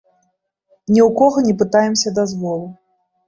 [0.91, 2.65] Ні ў кога не пытаемся дазволу.